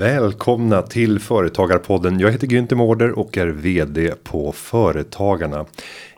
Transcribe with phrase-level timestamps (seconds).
[0.00, 2.20] Välkomna till Företagarpodden.
[2.20, 5.66] Jag heter Günther Mårder och är vd på Företagarna.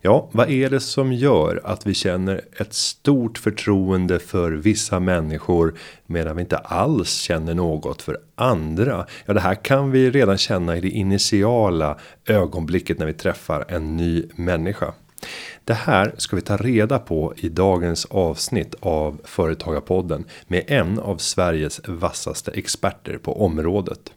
[0.01, 5.75] Ja, vad är det som gör att vi känner ett stort förtroende för vissa människor
[6.07, 9.07] medan vi inte alls känner något för andra?
[9.27, 13.97] Ja, det här kan vi redan känna i det initiala ögonblicket när vi träffar en
[13.97, 14.95] ny människa.
[15.65, 21.17] Det här ska vi ta reda på i dagens avsnitt av Företagarpodden med en av
[21.17, 24.13] Sveriges vassaste experter på området.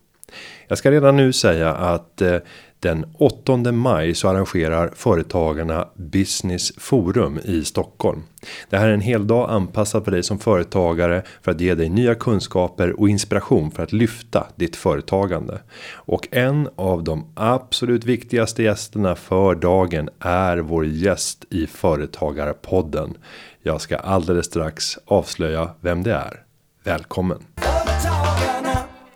[0.67, 2.37] Jag ska redan nu säga att eh,
[2.85, 8.23] den 8 maj så arrangerar företagarna Business Forum i Stockholm.
[8.69, 11.89] Det här är en hel dag anpassad för dig som företagare för att ge dig
[11.89, 15.59] nya kunskaper och inspiration för att lyfta ditt företagande.
[15.93, 23.17] Och en av de absolut viktigaste gästerna för dagen är vår gäst i Företagarpodden.
[23.63, 26.43] Jag ska alldeles strax avslöja vem det är.
[26.83, 27.37] Välkommen!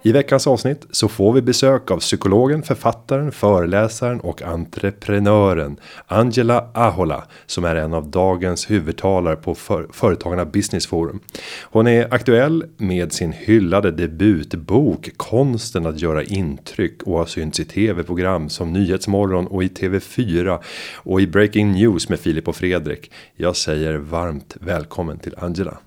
[0.02, 7.24] I veckans avsnitt så får vi besök av psykologen, författaren, föreläsaren och entreprenören Angela Ahola
[7.46, 11.20] som är en av dagens huvudtalare på för Företagarna Business Forum.
[11.64, 17.66] Hon är aktuell med sin hyllade debutbok Konsten att göra intryck och har synts i
[17.66, 20.60] tv-program som Nyhetsmorgon och i TV4
[20.96, 23.12] och i Breaking News med Filip och Fredrik.
[23.36, 25.78] Jag säger varmt välkommen till Angela.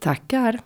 [0.00, 0.58] Tackar.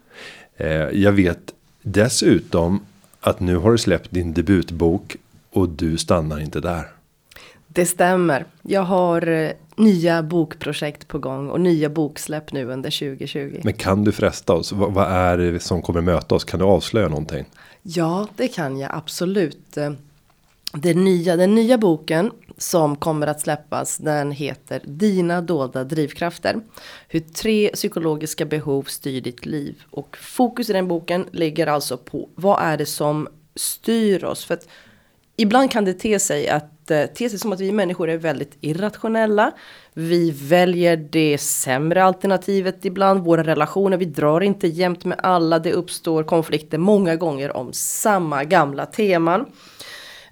[0.57, 2.81] Eh, jag vet dessutom
[3.21, 5.17] att nu har du släppt din debutbok
[5.51, 6.89] och du stannar inte där.
[7.69, 8.45] Det stämmer.
[8.63, 13.61] Jag har eh, nya bokprojekt på gång och nya boksläpp nu under 2020.
[13.65, 14.73] Men kan du fresta oss?
[14.73, 16.45] Vad, vad är det som kommer möta oss?
[16.45, 17.45] Kan du avslöja någonting?
[17.83, 19.77] Ja, det kan jag absolut.
[20.73, 26.61] Det nya, den nya boken som kommer att släppas den heter Dina dolda drivkrafter.
[27.09, 29.83] Hur tre psykologiska behov styr ditt liv.
[29.91, 34.45] Och fokus i den boken ligger alltså på vad är det som styr oss.
[34.45, 34.69] För att
[35.37, 38.57] ibland kan det te sig att eh, te sig som att vi människor är väldigt
[38.61, 39.53] irrationella.
[39.93, 43.25] Vi väljer det sämre alternativet ibland.
[43.25, 45.59] Våra relationer, vi drar inte jämt med alla.
[45.59, 49.47] Det uppstår konflikter många gånger om samma gamla teman.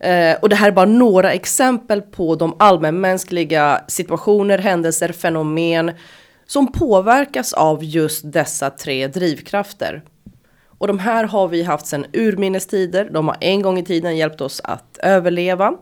[0.01, 5.93] Eh, och det här är bara några exempel på de allmänmänskliga situationer, händelser, fenomen
[6.47, 10.03] som påverkas av just dessa tre drivkrafter.
[10.79, 13.11] Och de här har vi haft sedan urminnes tider.
[13.13, 15.73] De har en gång i tiden hjälpt oss att överleva.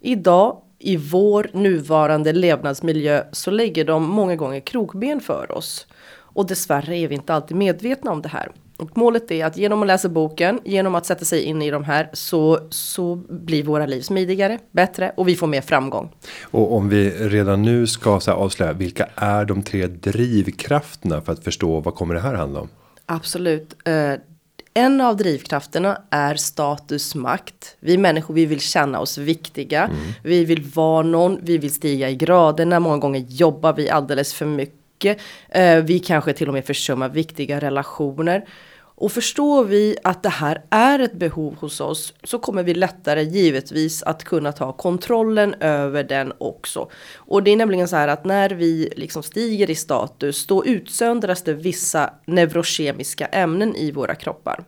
[0.00, 5.86] Idag i vår nuvarande levnadsmiljö så lägger de många gånger krokben för oss.
[6.12, 8.52] Och dessvärre är vi inte alltid medvetna om det här.
[8.80, 11.84] Och målet är att genom att läsa boken, genom att sätta sig in i de
[11.84, 16.14] här så, så blir våra liv smidigare, bättre och vi får mer framgång.
[16.42, 21.44] Och om vi redan nu ska så avslöja vilka är de tre drivkrafterna för att
[21.44, 22.68] förstå vad kommer det här handla om?
[23.06, 23.76] Absolut.
[23.88, 24.14] Uh,
[24.74, 27.76] en av drivkrafterna är status makt.
[27.80, 29.84] Vi människor, vi vill känna oss viktiga.
[29.84, 29.96] Mm.
[30.22, 32.80] Vi vill vara någon, vi vill stiga i graderna.
[32.80, 35.18] Många gånger jobbar vi alldeles för mycket.
[35.56, 38.44] Uh, vi kanske till och med försummar viktiga relationer.
[39.00, 43.22] Och förstår vi att det här är ett behov hos oss så kommer vi lättare
[43.22, 46.90] givetvis att kunna ta kontrollen över den också.
[47.16, 51.42] Och det är nämligen så här att när vi liksom stiger i status då utsöndras
[51.42, 54.64] det vissa neurokemiska ämnen i våra kroppar.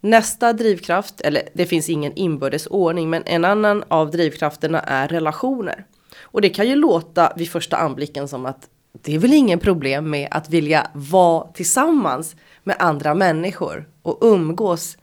[0.00, 5.84] Nästa drivkraft, eller det finns ingen inbördes ordning, men en annan av drivkrafterna är relationer.
[6.22, 8.68] Och det kan ju låta vid första anblicken som att
[9.02, 14.96] det är väl ingen problem med att vilja vara tillsammans med andra människor och umgås.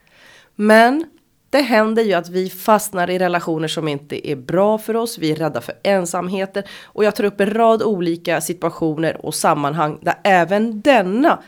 [0.55, 1.05] Men
[1.49, 5.17] det händer ju att vi fastnar i relationer som inte är bra för oss.
[5.17, 9.99] Vi är rädda för ensamheten och jag tar upp en rad olika situationer och sammanhang
[10.01, 11.43] där även denna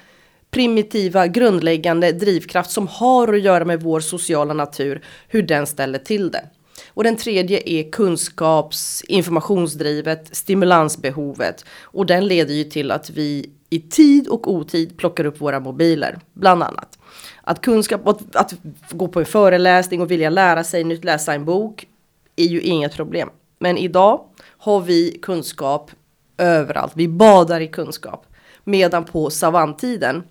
[0.51, 6.31] primitiva grundläggande drivkraft som har att göra med vår sociala natur, hur den ställer till
[6.31, 6.49] det.
[6.87, 13.79] Och den tredje är kunskaps informationsdrivet stimulansbehovet och den leder ju till att vi i
[13.79, 16.99] tid och otid plockar upp våra mobiler, bland annat.
[17.41, 18.53] Att kunskap, att, att
[18.91, 21.87] gå på en föreläsning och vilja lära sig nytt, läsa en bok
[22.35, 23.29] är ju inget problem.
[23.59, 24.25] Men idag
[24.57, 25.91] har vi kunskap
[26.37, 26.91] överallt.
[26.95, 28.25] Vi badar i kunskap.
[28.63, 30.23] Medan på savantiden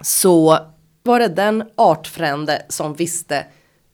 [0.00, 0.58] så
[1.02, 3.46] var det den artfrände som visste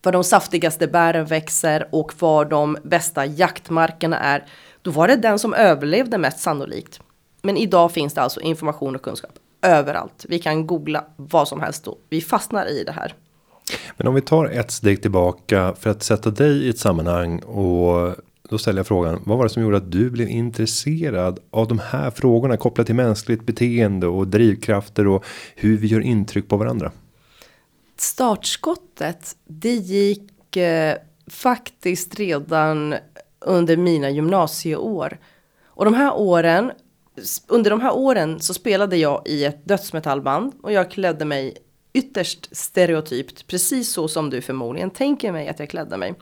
[0.02, 4.44] var de saftigaste bären växer och var de bästa jaktmarkerna är.
[4.82, 7.00] Då var det den som överlevde mest sannolikt.
[7.42, 9.32] Men idag finns det alltså information och kunskap
[9.62, 10.26] överallt.
[10.28, 13.14] Vi kan googla vad som helst och vi fastnar i det här.
[13.96, 18.14] Men om vi tar ett steg tillbaka för att sätta dig i ett sammanhang och
[18.48, 19.22] då ställer jag frågan.
[19.24, 22.94] Vad var det som gjorde att du blev intresserad av de här frågorna kopplat till
[22.94, 25.24] mänskligt beteende och drivkrafter och
[25.56, 26.90] hur vi gör intryck på varandra?
[28.02, 30.96] Startskottet, det gick eh,
[31.26, 32.94] faktiskt redan
[33.40, 35.18] under mina gymnasieår.
[35.66, 36.72] Och de här åren,
[37.48, 41.56] under de här åren så spelade jag i ett dödsmetallband och jag klädde mig
[41.92, 46.14] ytterst stereotypt, precis så som du förmodligen tänker mig att jag klädde mig.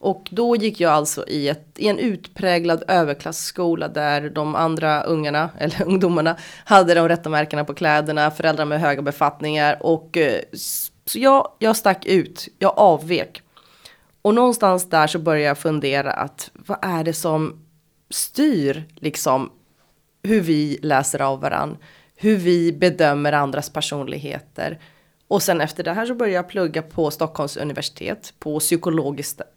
[0.00, 5.50] Och då gick jag alltså i, ett, i en utpräglad överklassskola där de andra ungarna,
[5.58, 10.40] eller ungdomarna, hade de rätta märkena på kläderna, föräldrar med höga befattningar och eh,
[11.10, 13.42] så jag, jag stack ut, jag avvek.
[14.22, 17.64] Och någonstans där så började jag fundera att vad är det som
[18.10, 19.52] styr liksom
[20.22, 21.76] hur vi läser av varandra,
[22.14, 24.80] hur vi bedömer andras personligheter.
[25.28, 28.58] Och sen efter det här så började jag plugga på Stockholms universitet på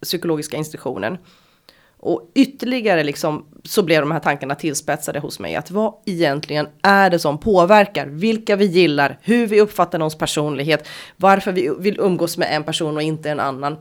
[0.02, 1.18] psykologiska institutionen.
[2.06, 7.10] Och ytterligare liksom så blev de här tankarna tillspetsade hos mig att vad egentligen är
[7.10, 12.38] det som påverkar vilka vi gillar, hur vi uppfattar någons personlighet, varför vi vill umgås
[12.38, 13.78] med en person och inte en annan.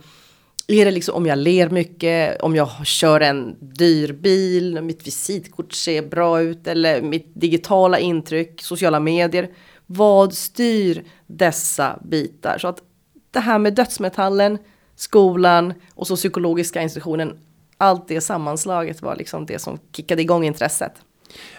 [0.67, 5.73] Är det liksom om jag ler mycket, om jag kör en dyr bil, mitt visitkort
[5.73, 9.51] ser bra ut eller mitt digitala intryck, sociala medier.
[9.87, 12.59] Vad styr dessa bitar?
[12.59, 12.83] Så att
[13.31, 14.59] det här med dödsmetallen,
[14.97, 17.39] skolan och så psykologiska institutionen,
[17.83, 20.93] allt det sammanslaget var liksom det som kickade igång intresset.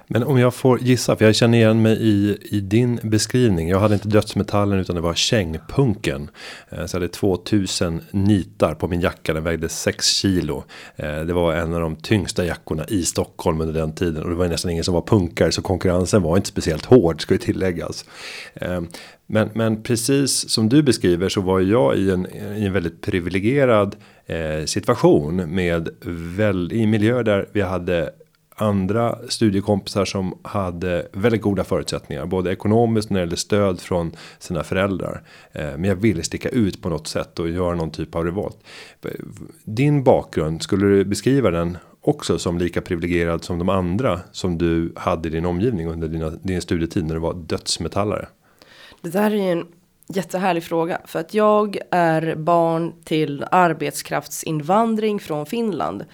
[0.07, 3.69] Men om jag får gissa, för jag känner igen mig i, i din beskrivning.
[3.69, 6.29] Jag hade inte dödsmetallen utan det var kängpunken.
[6.69, 10.63] Eh, så jag hade 2000 nitar på min jacka, den vägde 6 kilo.
[10.95, 14.23] Eh, det var en av de tyngsta jackorna i Stockholm under den tiden.
[14.23, 17.33] Och det var nästan ingen som var punkare så konkurrensen var inte speciellt hård ska
[17.33, 18.05] ju tilläggas.
[18.53, 18.81] Eh,
[19.27, 22.27] men, men precis som du beskriver så var jag i en,
[22.57, 23.95] i en väldigt privilegierad
[24.65, 25.89] situation med
[26.37, 28.09] väl, i miljö där vi hade
[28.55, 34.63] andra studiekompisar som hade väldigt goda förutsättningar, både ekonomiskt när det gällde stöd från sina
[34.63, 35.23] föräldrar.
[35.51, 38.57] Eh, men jag ville sticka ut på något sätt och göra någon typ av revolt.
[39.63, 44.93] Din bakgrund, skulle du beskriva den också som lika privilegierad som de andra som du
[44.95, 48.27] hade i din omgivning under dina, din studietid när du var dödsmetallare?
[49.01, 49.67] Det där är ju en
[50.07, 56.05] jättehärlig fråga för att jag är barn till arbetskraftsinvandring från Finland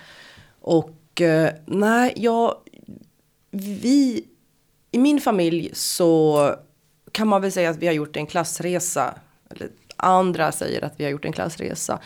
[0.61, 2.55] och och nej, jag,
[3.51, 4.25] vi,
[4.91, 6.55] i min familj så
[7.11, 9.15] kan man väl säga att vi har gjort en klassresa.
[9.49, 11.99] Eller andra säger att vi har gjort en klassresa.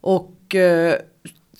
[0.00, 0.94] Och eh,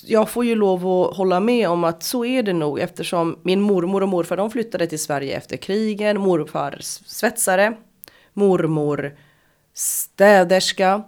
[0.07, 3.61] jag får ju lov att hålla med om att så är det nog eftersom min
[3.61, 6.21] mormor och morfar de flyttade till Sverige efter krigen.
[6.21, 7.77] Morfar svetsare,
[8.33, 9.17] mormor
[9.75, 11.03] städerska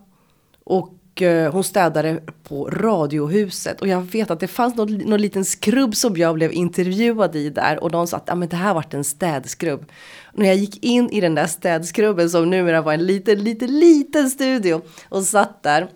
[0.64, 0.92] och
[1.22, 5.96] Eh, hon städade på Radiohuset och jag vet att det fanns någon, någon liten skrubb
[5.96, 8.94] som jag blev intervjuad i där och de sa att ah, men det här vart
[8.94, 9.92] en städskrubb.
[10.32, 14.30] När jag gick in i den där städskrubben som numera var en liten, liten, liten
[14.30, 15.88] studio och satt där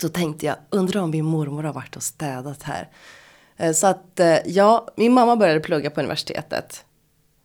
[0.00, 2.88] så tänkte jag undrar om min mormor har varit och städat här.
[3.56, 6.84] Eh, så att eh, ja, min mamma började plugga på universitetet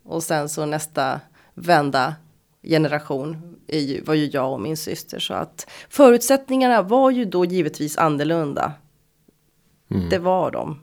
[0.06, 1.21] och sen så nästa
[1.53, 2.15] vända
[2.69, 3.57] generation
[4.05, 5.19] var ju jag och min syster.
[5.19, 8.73] Så att förutsättningarna var ju då givetvis annorlunda.
[9.91, 10.09] Mm.
[10.09, 10.79] Det var de.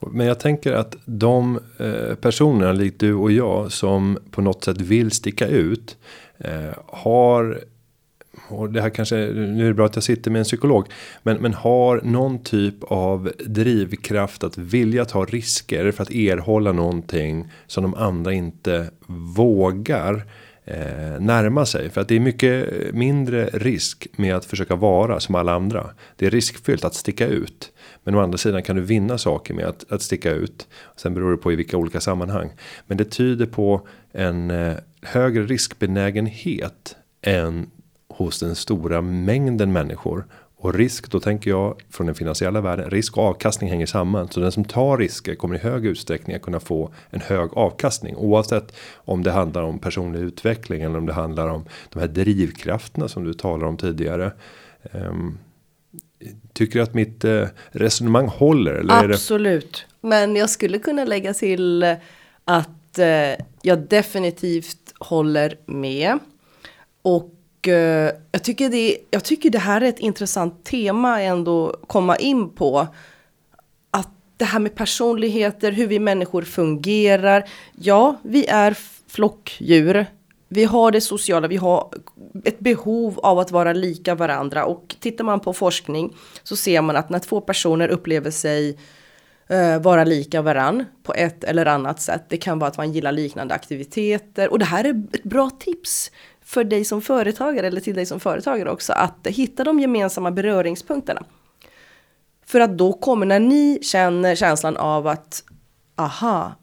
[0.00, 4.80] Men jag tänker att de eh, personerna likt du och jag som på något sätt
[4.80, 5.96] vill sticka ut.
[6.38, 7.60] Eh, har
[8.48, 10.86] och det här kanske nu är det bra att jag sitter med en psykolog.
[11.22, 17.52] Men, men har någon typ av drivkraft att vilja ta risker för att erhålla någonting
[17.66, 18.90] som de andra inte
[19.36, 20.24] vågar
[20.66, 21.90] eh, närma sig.
[21.90, 25.90] För att det är mycket mindre risk med att försöka vara som alla andra.
[26.16, 27.72] Det är riskfyllt att sticka ut.
[28.04, 30.68] Men å andra sidan kan du vinna saker med att, att sticka ut.
[30.96, 32.50] Sen beror det på i vilka olika sammanhang.
[32.86, 37.70] Men det tyder på en eh, högre riskbenägenhet än
[38.08, 40.26] hos den stora mängden människor
[40.66, 42.90] och risk, då tänker jag från den finansiella världen.
[42.90, 44.28] Risk och avkastning hänger samman.
[44.28, 48.16] Så den som tar risker kommer i hög utsträckning att kunna få en hög avkastning.
[48.16, 53.08] Oavsett om det handlar om personlig utveckling eller om det handlar om de här drivkrafterna
[53.08, 54.32] som du talar om tidigare.
[54.92, 55.38] Um,
[56.52, 58.74] tycker du att mitt uh, resonemang håller?
[58.74, 59.86] Eller Absolut.
[60.00, 60.08] Det...
[60.08, 61.96] Men jag skulle kunna lägga till
[62.44, 66.18] att uh, jag definitivt håller med.
[67.02, 67.35] Och
[67.68, 72.50] Eh, jag, tycker det, jag tycker det här är ett intressant tema ändå komma in
[72.50, 72.86] på.
[73.90, 77.48] Att det här med personligheter, hur vi människor fungerar.
[77.78, 78.76] Ja, vi är
[79.08, 80.06] flockdjur.
[80.48, 81.88] Vi har det sociala, vi har
[82.44, 84.64] ett behov av att vara lika varandra.
[84.64, 88.78] Och tittar man på forskning så ser man att när två personer upplever sig
[89.50, 92.24] uh, vara lika varann på ett eller annat sätt.
[92.28, 96.10] Det kan vara att man gillar liknande aktiviteter och det här är ett bra tips
[96.46, 101.24] för dig som företagare eller till dig som företagare också att hitta de gemensamma beröringspunkterna.
[102.46, 105.42] För att då kommer när ni känner känslan av att
[105.96, 106.54] aha,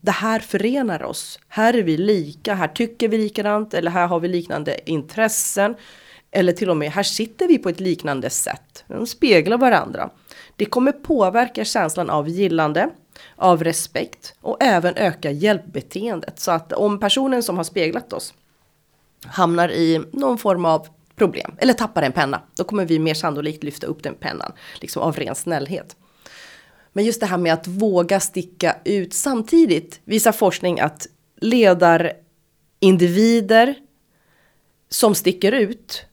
[0.00, 1.38] det här förenar oss.
[1.48, 5.74] Här är vi lika, här tycker vi likadant eller här har vi liknande intressen.
[6.30, 8.84] Eller till och med här sitter vi på ett liknande sätt.
[8.86, 10.10] De speglar varandra.
[10.56, 12.90] Det kommer påverka känslan av gillande,
[13.36, 16.40] av respekt och även öka hjälpbeteendet.
[16.40, 18.34] Så att om personen som har speglat oss
[19.24, 23.64] hamnar i någon form av problem eller tappar en penna, då kommer vi mer sannolikt
[23.64, 25.96] lyfta upp den pennan, liksom av ren snällhet.
[26.92, 31.06] Men just det här med att våga sticka ut samtidigt visar forskning att
[31.40, 33.74] ledarindivider
[34.88, 36.06] som sticker ut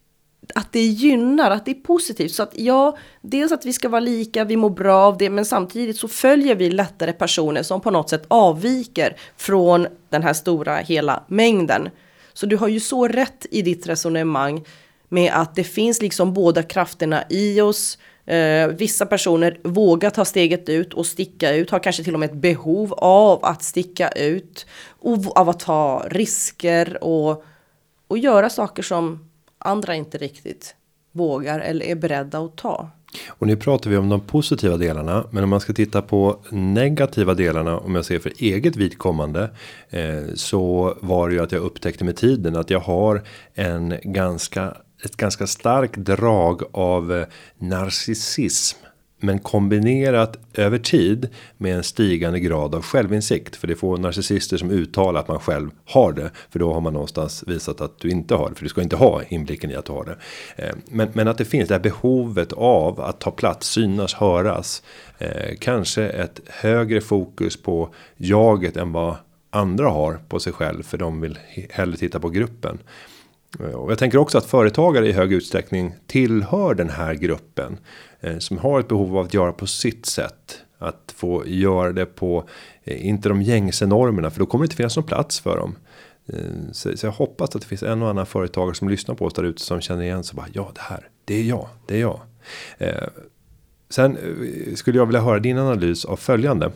[0.56, 2.32] att det gynnar, att det är positivt.
[2.32, 5.46] Så att ja, dels att vi ska vara lika, vi mår bra av det, men
[5.46, 10.76] samtidigt så följer vi lättare personer som på något sätt avviker från den här stora
[10.76, 11.90] hela mängden.
[12.34, 14.66] Så du har ju så rätt i ditt resonemang
[15.10, 17.98] med att det finns liksom båda krafterna i oss.
[18.26, 22.30] Eh, vissa personer vågar ta steget ut och sticka ut, har kanske till och med
[22.30, 24.66] ett behov av att sticka ut.
[25.00, 27.44] Och av att ta risker och,
[28.08, 30.76] och göra saker som andra inte riktigt
[31.12, 32.90] vågar eller är beredda att ta.
[33.28, 37.34] Och nu pratar vi om de positiva delarna, men om man ska titta på negativa
[37.34, 39.50] delarna om jag ser för eget vidkommande
[39.90, 43.22] eh, så var det ju att jag upptäckte med tiden att jag har
[43.54, 44.74] en ganska
[45.06, 47.26] ett ganska starkt drag av eh,
[47.58, 48.83] narcissism
[49.24, 53.56] men kombinerat över tid med en stigande grad av självinsikt.
[53.56, 56.32] För det får narcissister som uttalar att man själv har det.
[56.50, 58.56] För då har man någonstans visat att du inte har det.
[58.56, 60.18] För du ska inte ha inblicken i att du har det.
[60.64, 64.84] Eh, men, men att det finns det här behovet av att ta plats, synas, höras.
[65.18, 69.16] Eh, kanske ett högre fokus på jaget än vad
[69.50, 70.84] andra har på sig själv.
[70.84, 71.40] För de vill
[71.70, 72.80] hellre titta på gruppen.
[73.60, 77.78] Eh, och jag tänker också att företagare i hög utsträckning tillhör den här gruppen.
[78.24, 80.60] Eh, som har ett behov av att göra på sitt sätt.
[80.78, 82.50] Att få göra det på,
[82.84, 85.76] eh, inte de gängse normerna för då kommer det inte finnas någon plats för dem.
[86.28, 89.34] Eh, så, jag hoppas att det finns en och annan företagare som lyssnar på oss
[89.34, 90.36] där ute som känner igen sig.
[90.36, 92.20] Bara, ja, det här, det är jag, det är jag.
[93.90, 94.18] sen
[94.76, 96.72] skulle jag vilja höra din analys av följande.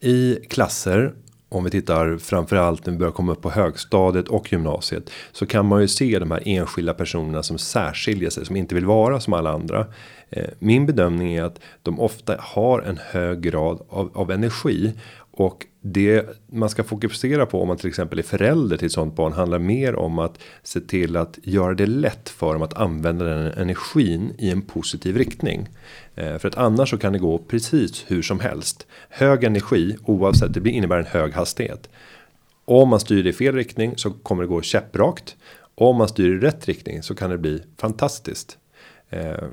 [0.00, 1.14] I klasser
[1.48, 5.10] om vi tittar framförallt när vi börjar komma upp på högstadiet och gymnasiet.
[5.32, 8.46] Så kan man ju se de här enskilda personerna som särskiljer sig.
[8.46, 9.86] Som inte vill vara som alla andra.
[10.30, 14.92] Eh, min bedömning är att de ofta har en hög grad av, av energi.
[15.38, 19.16] Och det man ska fokusera på om man till exempel är förälder till ett sånt
[19.16, 23.24] barn handlar mer om att se till att göra det lätt för dem att använda
[23.24, 25.68] den energin i en positiv riktning.
[26.14, 28.86] Eh, för att annars så kan det gå precis hur som helst.
[29.08, 31.88] Hög energi oavsett det innebär en hög hastighet.
[32.64, 35.36] Om man styr det i fel riktning så kommer det gå käpprakt.
[35.74, 38.58] Om man styr i rätt riktning så kan det bli fantastiskt.
[39.10, 39.44] Eh,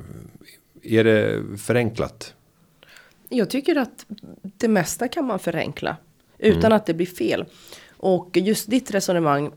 [0.83, 2.33] är det förenklat?
[3.29, 4.05] Jag tycker att
[4.41, 5.98] det mesta kan man förenkla
[6.38, 6.75] utan mm.
[6.75, 7.46] att det blir fel.
[7.98, 9.51] Och just ditt resonemang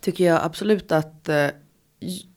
[0.00, 1.48] tycker jag absolut att eh,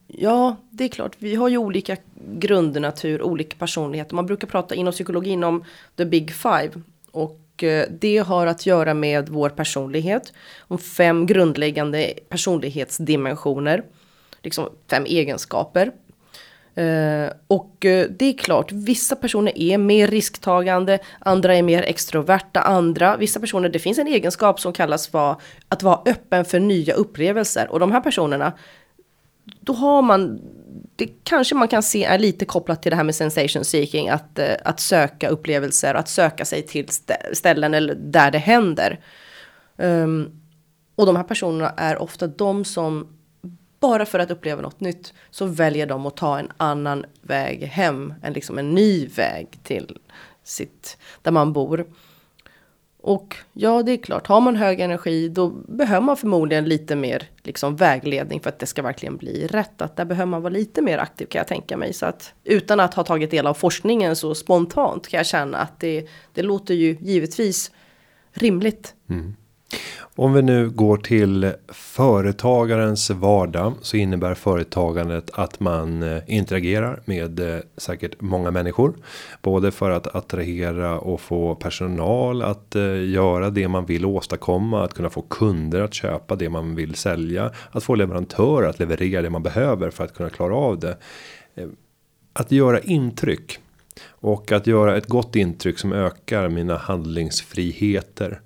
[0.07, 1.15] Ja, det är klart.
[1.19, 1.97] Vi har ju olika
[2.31, 4.15] grundnatur, olika personligheter.
[4.15, 5.63] Man brukar prata inom psykologin om
[5.95, 6.71] the big five.
[7.11, 10.33] Och eh, det har att göra med vår personlighet.
[10.59, 13.83] Om fem grundläggande personlighetsdimensioner.
[14.41, 15.91] Liksom fem egenskaper.
[16.77, 22.61] Uh, och uh, det är klart, vissa personer är mer risktagande, andra är mer extroverta,
[22.61, 25.35] andra, vissa personer, det finns en egenskap som kallas för
[25.69, 27.71] att vara öppen för nya upplevelser.
[27.71, 28.53] Och de här personerna,
[29.59, 30.41] då har man,
[30.95, 34.39] det kanske man kan se är lite kopplat till det här med sensation seeking, att,
[34.39, 36.87] uh, att söka upplevelser, att söka sig till
[37.33, 38.99] ställen eller där det händer.
[39.77, 40.41] Um,
[40.95, 43.07] och de här personerna är ofta de som
[43.87, 48.13] bara för att uppleva något nytt så väljer de att ta en annan väg hem,
[48.21, 49.97] en, liksom en ny väg till
[50.43, 51.85] sitt, där man bor.
[53.01, 57.29] Och ja, det är klart, har man hög energi då behöver man förmodligen lite mer
[57.43, 59.81] liksom vägledning för att det ska verkligen bli rätt.
[59.81, 61.93] Att där behöver man vara lite mer aktiv kan jag tänka mig.
[61.93, 65.79] Så att utan att ha tagit del av forskningen så spontant kan jag känna att
[65.79, 67.71] det, det låter ju givetvis
[68.33, 68.93] rimligt.
[69.09, 69.35] Mm.
[70.17, 77.39] Om vi nu går till företagarens vardag så innebär företagandet att man eh, interagerar med
[77.39, 78.93] eh, säkert många människor.
[79.41, 84.83] Både för att attrahera och få personal att eh, göra det man vill åstadkomma.
[84.83, 87.51] Att kunna få kunder att köpa det man vill sälja.
[87.71, 90.97] Att få leverantörer att leverera det man behöver för att kunna klara av det.
[92.33, 93.59] Att göra intryck.
[94.07, 98.41] Och att göra ett gott intryck som ökar mina handlingsfriheter.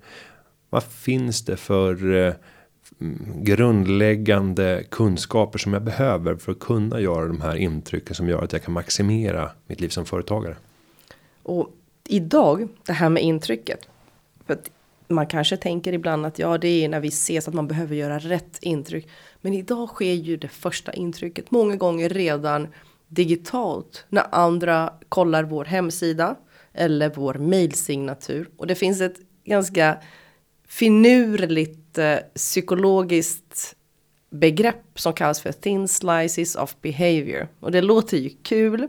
[0.70, 2.34] Vad finns det för eh,
[3.42, 8.52] grundläggande kunskaper som jag behöver för att kunna göra de här intrycken som gör att
[8.52, 10.56] jag kan maximera mitt liv som företagare.
[11.42, 11.70] Och
[12.08, 13.88] idag det här med intrycket.
[14.46, 14.70] För att
[15.08, 18.18] man kanske tänker ibland att ja, det är när vi ses att man behöver göra
[18.18, 19.08] rätt intryck.
[19.40, 22.68] Men idag sker ju det första intrycket många gånger redan
[23.08, 26.36] digitalt när andra kollar vår hemsida
[26.72, 28.48] eller vår mejlsignatur.
[28.56, 29.98] och det finns ett ganska
[30.70, 33.76] finurligt eh, psykologiskt
[34.30, 37.48] begrepp som kallas för thin slices of behavior.
[37.60, 38.88] Och det låter ju kul.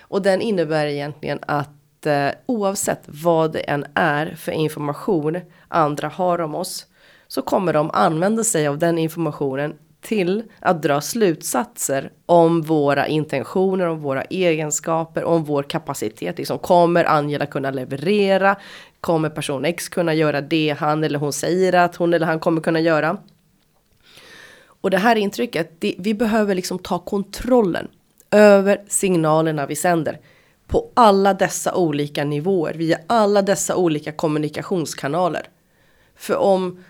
[0.00, 6.38] Och den innebär egentligen att eh, oavsett vad det än är för information andra har
[6.40, 6.86] om oss
[7.28, 13.86] så kommer de använda sig av den informationen till att dra slutsatser om våra intentioner,
[13.86, 16.38] om våra egenskaper, om vår kapacitet.
[16.38, 18.56] Liksom, kommer Angela kunna leverera?
[19.00, 22.60] Kommer person X kunna göra det han eller hon säger att hon eller han kommer
[22.60, 23.16] kunna göra?
[24.64, 27.88] Och det här intrycket, det, vi behöver liksom ta kontrollen
[28.30, 30.18] över signalerna vi sänder
[30.66, 35.48] på alla dessa olika nivåer, via alla dessa olika kommunikationskanaler.
[36.16, 36.84] För om,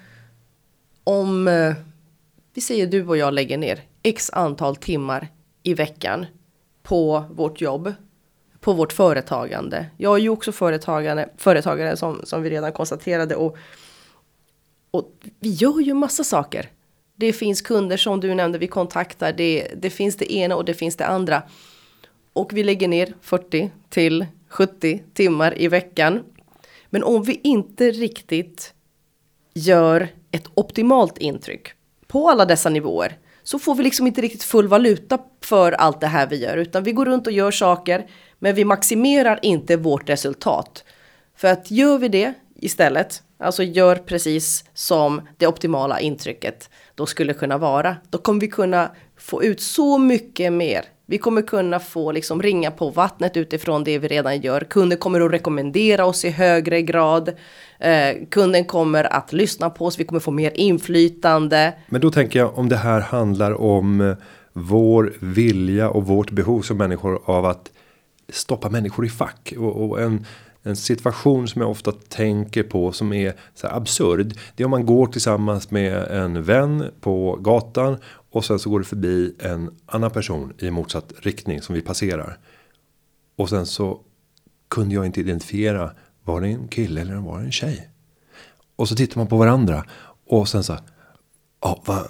[1.04, 1.74] om eh,
[2.54, 5.28] vi säger du och jag lägger ner x antal timmar
[5.62, 6.26] i veckan
[6.82, 7.92] på vårt jobb,
[8.60, 9.86] på vårt företagande.
[9.96, 13.56] Jag är ju också företagare, företagare som, som vi redan konstaterade och,
[14.90, 16.70] och vi gör ju massa saker.
[17.16, 20.74] Det finns kunder som du nämnde, vi kontaktar, det, det finns det ena och det
[20.74, 21.42] finns det andra.
[22.32, 26.22] Och vi lägger ner 40 till 70 timmar i veckan.
[26.90, 28.74] Men om vi inte riktigt
[29.54, 31.72] gör ett optimalt intryck
[32.12, 36.06] på alla dessa nivåer så får vi liksom inte riktigt full valuta för allt det
[36.06, 38.06] här vi gör utan vi går runt och gör saker
[38.38, 40.84] men vi maximerar inte vårt resultat.
[41.36, 47.34] För att gör vi det istället, alltså gör precis som det optimala intrycket då skulle
[47.34, 50.84] kunna vara, då kommer vi kunna få ut så mycket mer.
[51.06, 54.60] Vi kommer kunna få liksom ringa på vattnet utifrån det vi redan gör.
[54.60, 57.28] Kunden kommer att rekommendera oss i högre grad.
[57.78, 61.74] Eh, kunden kommer att lyssna på oss, vi kommer få mer inflytande.
[61.88, 64.16] Men då tänker jag om det här handlar om eh,
[64.52, 67.70] vår vilja och vårt behov som människor av att
[68.28, 70.26] stoppa människor i fack och, och en
[70.62, 74.34] en situation som jag ofta tänker på som är så här absurd.
[74.56, 77.96] Det är om man går tillsammans med en vän på gatan
[78.30, 82.38] och sen så går det förbi en annan person i motsatt riktning som vi passerar.
[83.36, 84.00] Och sen så
[84.70, 85.90] kunde jag inte identifiera
[86.24, 87.88] var det en kille eller var det en tjej?
[88.76, 89.84] Och så tittar man på varandra
[90.26, 90.78] och sen så.
[91.60, 92.08] Ja, vad,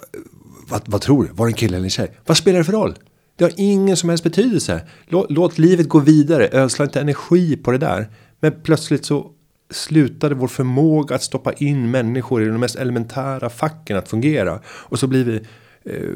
[0.69, 1.29] vad, vad tror du?
[1.33, 2.17] Var det en kille eller en tjej?
[2.25, 2.95] Vad spelar det för roll?
[3.35, 4.87] Det har ingen som helst betydelse.
[5.07, 6.49] Låt, låt livet gå vidare.
[6.51, 8.09] Ödsla inte energi på det där.
[8.43, 9.31] Men plötsligt så
[9.69, 14.59] slutade vår förmåga att stoppa in människor i de mest elementära facken att fungera.
[14.65, 15.41] Och så blir vi
[15.85, 16.09] Eh,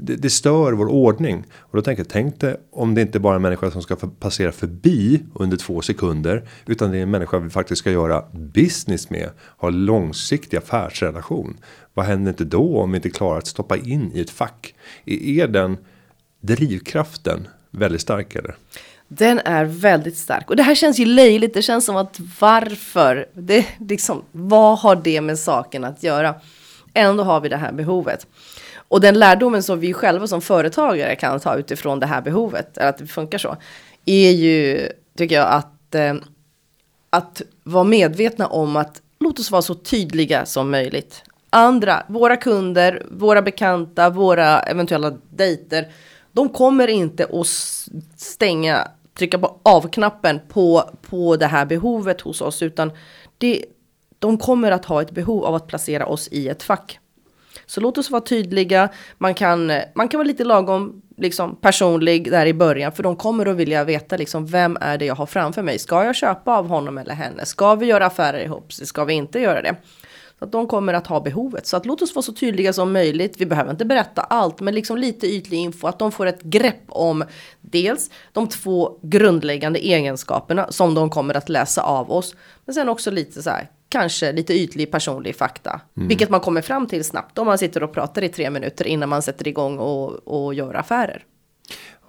[0.00, 1.44] det, det, stör vår ordning.
[1.56, 3.96] Och då tänker jag, tänk dig om det inte bara är en människa som ska
[3.96, 6.48] passera förbi under två sekunder.
[6.66, 9.30] Utan det är en människa vi faktiskt ska göra business med.
[9.58, 11.56] Ha långsiktig affärsrelation.
[11.94, 14.74] Vad händer inte då om vi inte klarar att stoppa in i ett fack?
[15.04, 15.76] Är den
[16.40, 18.54] drivkraften väldigt stark eller?
[19.14, 21.54] Den är väldigt stark och det här känns ju löjligt.
[21.54, 23.26] Det känns som att varför?
[23.34, 26.34] Det liksom, vad har det med saken att göra?
[26.94, 28.26] Ändå har vi det här behovet.
[28.74, 32.88] Och den lärdomen som vi själva som företagare kan ta utifrån det här behovet, eller
[32.88, 33.56] att det funkar så,
[34.04, 36.14] är ju, tycker jag, att, eh,
[37.10, 41.22] att vara medvetna om att låt oss vara så tydliga som möjligt.
[41.50, 45.88] Andra, våra kunder, våra bekanta, våra eventuella dejter,
[46.32, 47.46] de kommer inte att
[48.16, 48.88] stänga,
[49.22, 52.92] trycka på av-knappen på, på det här behovet hos oss, utan
[53.38, 53.64] det,
[54.18, 56.98] de kommer att ha ett behov av att placera oss i ett fack.
[57.66, 58.88] Så låt oss vara tydliga.
[59.18, 62.92] Man kan, man kan vara lite lagom liksom, personlig där i början.
[62.92, 65.78] För de kommer att vilja veta liksom, vem är det jag har framför mig.
[65.78, 67.46] Ska jag köpa av honom eller henne?
[67.46, 68.72] Ska vi göra affärer ihop?
[68.72, 69.76] Ska vi inte göra det?
[70.42, 71.66] Att de kommer att ha behovet.
[71.66, 73.40] Så att låt oss vara så tydliga som möjligt.
[73.40, 75.86] Vi behöver inte berätta allt, men liksom lite ytlig info.
[75.86, 77.24] Att de får ett grepp om
[77.60, 82.34] dels de två grundläggande egenskaperna som de kommer att läsa av oss.
[82.64, 85.80] Men sen också lite så här, kanske lite ytlig personlig fakta.
[85.96, 86.08] Mm.
[86.08, 89.08] Vilket man kommer fram till snabbt om man sitter och pratar i tre minuter innan
[89.08, 91.24] man sätter igång och, och gör affärer.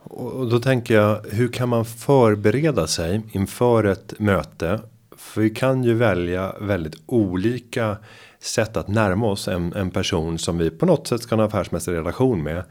[0.03, 4.79] Och då tänker jag, hur kan man förbereda sig inför ett möte?
[5.33, 7.97] För vi kan ju välja väldigt olika
[8.39, 11.47] sätt att närma oss en, en person som vi på något sätt ska ha en
[11.47, 12.63] affärsmässig relation med.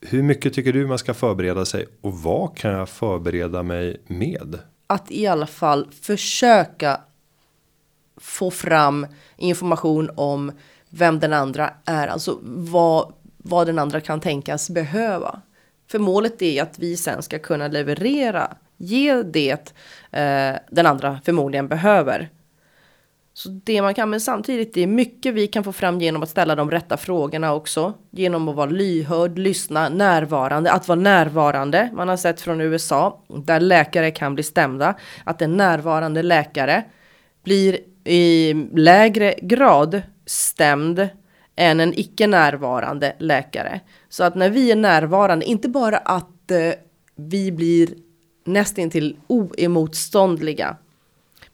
[0.00, 4.58] Hur mycket tycker du man ska förbereda sig och vad kan jag förbereda mig med?
[4.86, 7.00] Att i alla fall försöka
[8.16, 10.52] få fram information om
[10.90, 15.42] vem den andra är, alltså vad, vad den andra kan tänkas behöva.
[15.90, 19.74] För målet är att vi sen ska kunna leverera, ge det
[20.12, 22.28] eh, den andra förmodligen behöver.
[23.38, 26.28] Så det man kan, men samtidigt det är mycket vi kan få fram genom att
[26.28, 27.94] ställa de rätta frågorna också.
[28.10, 31.90] Genom att vara lyhörd, lyssna, närvarande, att vara närvarande.
[31.92, 34.94] Man har sett från USA där läkare kan bli stämda.
[35.24, 36.84] Att en närvarande läkare
[37.44, 41.08] blir i lägre grad stämd
[41.56, 43.80] än en icke närvarande läkare.
[44.08, 46.72] Så att när vi är närvarande, inte bara att eh,
[47.16, 47.88] vi blir
[48.48, 50.76] nästintill oemotståndliga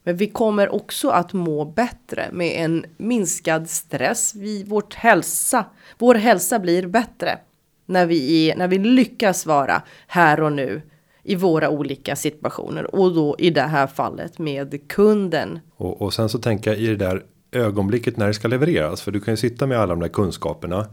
[0.05, 4.35] men vi kommer också att må bättre med en minskad stress.
[4.35, 5.65] Vi, vårt hälsa,
[5.99, 7.39] vår hälsa blir bättre
[7.87, 10.83] när vi, är, när vi lyckas vara här och nu
[11.23, 15.61] i våra olika situationer och då i det här fallet med kunden.
[15.77, 19.11] Och, och sen så tänker jag i det där ögonblicket när det ska levereras för
[19.11, 20.87] du kan ju sitta med alla de där kunskaperna.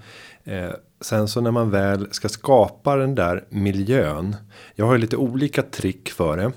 [0.44, 0.70] Eh,
[1.02, 4.36] sen så när man väl ska skapa den där miljön.
[4.76, 6.52] Jag har ju lite olika trick för det.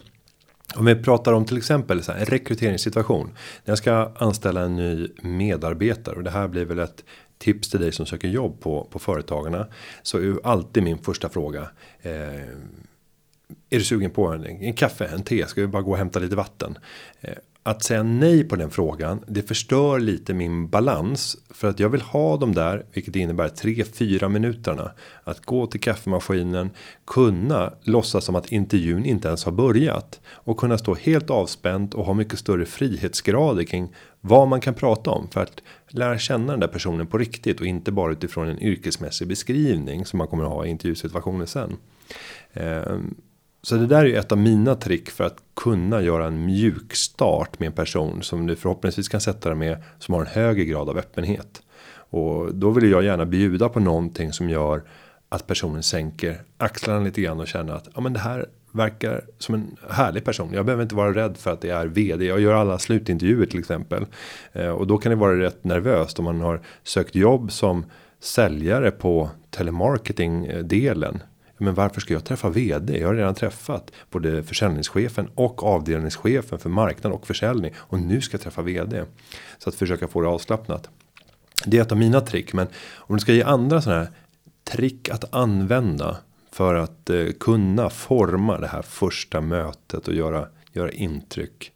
[0.76, 3.26] Om vi pratar om till exempel så här, en rekryteringssituation.
[3.64, 7.04] När jag ska anställa en ny medarbetare och det här blir väl ett
[7.38, 9.66] tips till dig som söker jobb på, på företagarna.
[10.02, 11.68] Så är ju alltid min första fråga.
[12.02, 12.12] Eh,
[13.70, 15.46] är du sugen på en, en kaffe, en te?
[15.46, 16.78] Ska vi bara gå och hämta lite vatten?
[17.20, 17.34] Eh,
[17.66, 21.36] att säga nej på den frågan, det förstör lite min balans.
[21.50, 24.90] För att jag vill ha dem där, vilket innebär 3-4 minuterna.
[25.24, 26.70] Att gå till kaffemaskinen,
[27.06, 30.20] kunna låtsas som att intervjun inte ens har börjat.
[30.26, 35.10] Och kunna stå helt avspänt och ha mycket större frihetsgrader kring vad man kan prata
[35.10, 35.28] om.
[35.30, 39.28] För att lära känna den där personen på riktigt och inte bara utifrån en yrkesmässig
[39.28, 41.76] beskrivning som man kommer att ha i intervjusituationen sen.
[42.52, 43.14] Ehm,
[43.64, 46.94] så det där är ju ett av mina trick för att kunna göra en mjuk
[46.94, 50.64] start med en person som du förhoppningsvis kan sätta dig med som har en högre
[50.64, 51.62] grad av öppenhet.
[51.94, 54.82] Och då vill jag gärna bjuda på någonting som gör
[55.28, 59.54] att personen sänker axlarna lite grann och känner att ja, men det här verkar som
[59.54, 60.50] en härlig person.
[60.52, 62.24] Jag behöver inte vara rädd för att det är vd.
[62.24, 64.06] Jag gör alla slutintervjuer till exempel.
[64.52, 67.84] Eh, och då kan det vara rätt nervöst om man har sökt jobb som
[68.20, 71.22] säljare på telemarketing delen
[71.58, 72.98] men varför ska jag träffa vd?
[72.98, 78.34] Jag har redan träffat både försäljningschefen och avdelningschefen för marknad och försäljning och nu ska
[78.34, 79.04] jag träffa vd.
[79.58, 80.88] Så att försöka få det avslappnat.
[81.66, 84.10] Det är ett av mina trick, men om du ska ge andra sådana här
[84.64, 86.16] trick att använda
[86.50, 91.72] för att eh, kunna forma det här första mötet och göra göra intryck.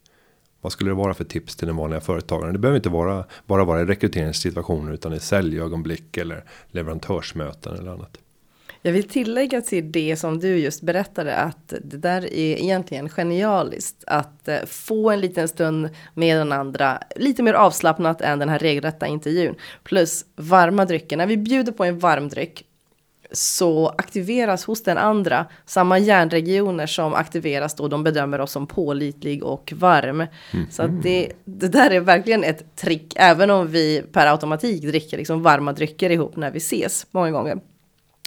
[0.61, 2.53] Vad skulle det vara för tips till den vanliga företagaren?
[2.53, 8.19] Det behöver inte vara bara vara i rekryteringssituationer utan i säljögonblick eller leverantörsmöten eller annat.
[8.83, 14.05] Jag vill tillägga till det som du just berättade att det där är egentligen genialiskt
[14.07, 18.59] att eh, få en liten stund med den andra lite mer avslappnat än den här
[18.59, 21.17] regelrätta intervjun plus varma drycker.
[21.17, 22.65] När vi bjuder på en varm dryck
[23.33, 29.45] så aktiveras hos den andra samma hjärnregioner som aktiveras då de bedömer oss som pålitlig
[29.45, 30.21] och varm.
[30.21, 30.67] Mm.
[30.71, 35.17] Så att det, det där är verkligen ett trick, även om vi per automatik dricker
[35.17, 37.59] liksom varma drycker ihop när vi ses många gånger.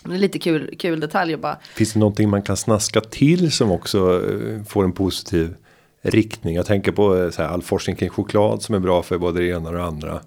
[0.03, 1.57] Det är lite kul, kul detalj bara.
[1.75, 5.55] Finns det någonting man kan snaska till som också eh, får en positiv
[6.01, 6.55] riktning?
[6.55, 9.39] Jag tänker på eh, så här, all forskning kring choklad som är bra för både
[9.39, 10.21] det ena och det andra.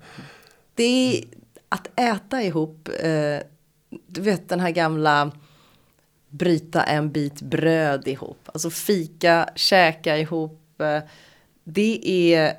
[0.75, 1.25] Det är
[1.69, 2.89] att äta ihop.
[3.01, 3.39] Eh,
[4.07, 5.31] du vet den här gamla
[6.29, 8.39] bryta en bit bröd ihop.
[8.47, 10.61] Alltså fika, käka ihop.
[11.65, 12.53] Det är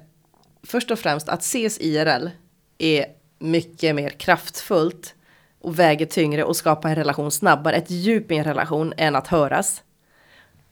[0.64, 2.30] först och främst att ses IRL
[2.78, 3.06] är
[3.40, 5.16] mycket mer kraftfullt
[5.66, 9.28] och väger tyngre och skapar en relation snabbare, ett djup i en relation än att
[9.28, 9.82] höras.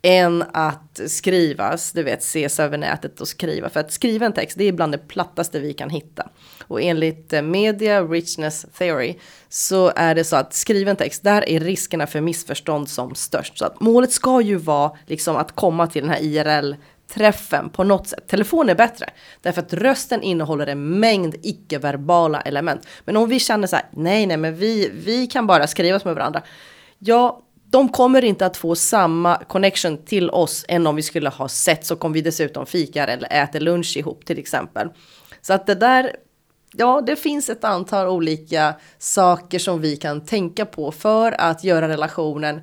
[0.01, 3.69] Än att skrivas, du vet ses över nätet och skriva.
[3.69, 6.29] För att skriva en text, det är bland det plattaste vi kan hitta.
[6.67, 9.15] Och enligt eh, Media Richness Theory
[9.49, 13.57] så är det så att skriven text, där är riskerna för missförstånd som störst.
[13.57, 16.75] Så att målet ska ju vara liksom att komma till den här IRL
[17.13, 18.27] träffen på något sätt.
[18.27, 19.09] Telefon är bättre
[19.41, 22.87] därför att rösten innehåller en mängd icke-verbala element.
[23.05, 26.15] Men om vi känner så här, nej, nej, men vi, vi kan bara skriva med
[26.15, 26.41] varandra.
[26.99, 27.41] Ja,
[27.73, 31.85] de kommer inte att få samma connection till oss än om vi skulle ha sett
[31.85, 34.89] så kom vi dessutom fikar eller äter lunch ihop till exempel.
[35.41, 36.15] Så att det där,
[36.73, 41.87] ja, det finns ett antal olika saker som vi kan tänka på för att göra
[41.87, 42.61] relationen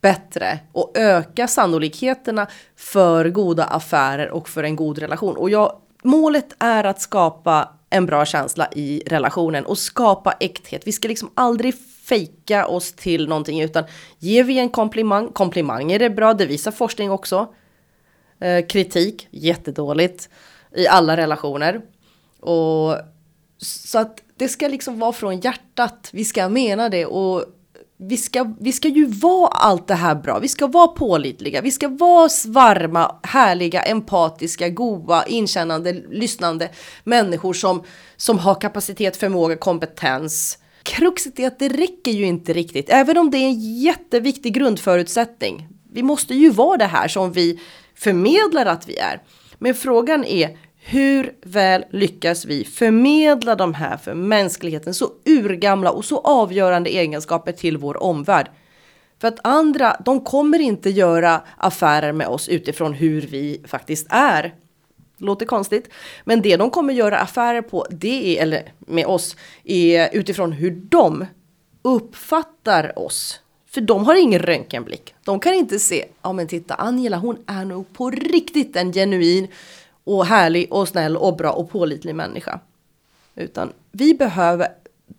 [0.00, 5.36] bättre och öka sannolikheterna för goda affärer och för en god relation.
[5.36, 10.82] Och jag, målet är att skapa en bra känsla i relationen och skapa äkthet.
[10.86, 13.84] Vi ska liksom aldrig fejka oss till någonting utan
[14.18, 17.54] ger vi en komplimang, komplimanger är bra, det visar forskning också.
[18.40, 20.28] Eh, kritik, jättedåligt
[20.76, 21.80] i alla relationer.
[22.40, 22.96] Och
[23.60, 26.10] Så att det ska liksom vara från hjärtat.
[26.12, 27.44] Vi ska mena det och
[28.00, 30.38] vi ska, vi ska ju vara allt det här bra.
[30.38, 31.60] Vi ska vara pålitliga.
[31.60, 36.70] Vi ska vara varma, härliga, empatiska, goa, inkännande, lyssnande
[37.04, 37.82] människor som,
[38.16, 40.58] som har kapacitet, förmåga, kompetens.
[40.82, 45.68] Kruxet är att det räcker ju inte riktigt, även om det är en jätteviktig grundförutsättning.
[45.92, 47.60] Vi måste ju vara det här som vi
[47.94, 49.22] förmedlar att vi är.
[49.58, 56.04] Men frågan är hur väl lyckas vi förmedla de här för mänskligheten så urgamla och
[56.04, 58.50] så avgörande egenskaper till vår omvärld?
[59.20, 64.54] För att andra, de kommer inte göra affärer med oss utifrån hur vi faktiskt är.
[65.16, 65.88] Låter konstigt,
[66.24, 70.70] men det de kommer göra affärer på, det är, eller med oss, är utifrån hur
[70.70, 71.26] de
[71.82, 73.40] uppfattar oss.
[73.70, 75.14] För de har ingen röntgenblick.
[75.24, 79.48] De kan inte se, ja men titta Angela hon är nog på riktigt en genuin
[80.08, 82.60] och härlig och snäll och bra och pålitlig människa.
[83.34, 84.68] Utan vi behöver,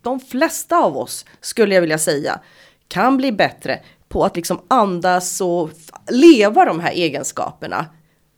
[0.01, 2.39] de flesta av oss skulle jag vilja säga,
[2.87, 5.69] kan bli bättre på att liksom andas och
[6.11, 7.85] leva de här egenskaperna.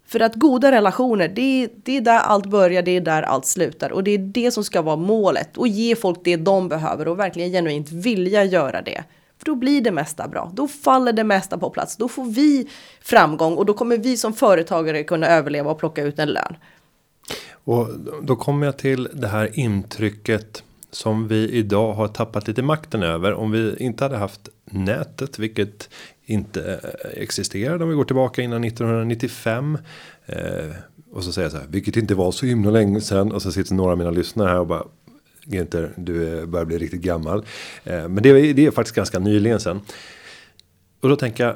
[0.07, 3.91] För att goda relationer, det, det är där allt börjar, det är där allt slutar.
[3.91, 5.57] Och det är det som ska vara målet.
[5.57, 9.03] Och ge folk det de behöver och verkligen genuint vilja göra det.
[9.41, 10.51] För då blir det mesta bra.
[10.53, 11.97] Då faller det mesta på plats.
[11.97, 12.67] Då får vi
[13.01, 16.55] framgång och då kommer vi som företagare kunna överleva och plocka ut en lön.
[17.63, 17.87] Och
[18.21, 23.33] då kommer jag till det här intrycket som vi idag har tappat lite makten över.
[23.33, 25.89] Om vi inte hade haft nätet, vilket
[26.25, 29.77] inte eh, existerade om vi går tillbaka innan 1995.
[30.25, 30.35] Eh,
[31.13, 33.31] och så säger jag så här, vilket inte var så himla länge sedan.
[33.31, 34.83] Och så sitter några av mina lyssnare här och bara,
[35.51, 37.45] Günther, du börjar bli riktigt gammal.
[37.83, 39.79] Eh, men det, är, det är faktiskt ganska nyligen sen.
[41.01, 41.55] Och då tänker jag,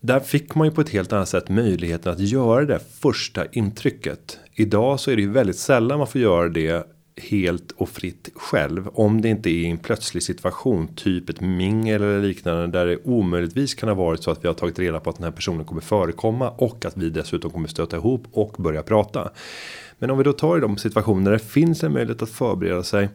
[0.00, 4.38] där fick man ju på ett helt annat sätt möjligheten att göra det första intrycket.
[4.54, 8.88] Idag så är det ju väldigt sällan man får göra det helt och fritt själv.
[8.94, 12.66] Om det inte är i en plötslig situation, typ ett mingel eller liknande.
[12.66, 15.24] Där det omöjligtvis kan ha varit så att vi har tagit reda på att den
[15.24, 16.50] här personen kommer förekomma.
[16.50, 19.30] Och att vi dessutom kommer stöta ihop och börja prata.
[20.02, 22.82] Men om vi då tar i de situationer där det finns en möjlighet att förbereda
[22.82, 23.08] sig.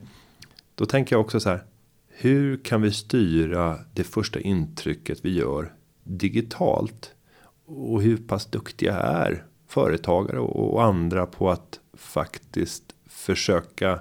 [0.75, 1.63] Då tänker jag också så här.
[2.07, 5.73] Hur kan vi styra det första intrycket vi gör
[6.03, 7.11] digitalt?
[7.65, 13.99] Och hur pass duktiga är företagare och andra på att faktiskt försöka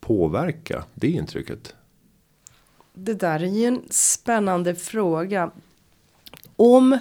[0.00, 1.74] påverka det intrycket?
[2.94, 5.50] Det där är ju en spännande fråga.
[6.56, 6.98] Om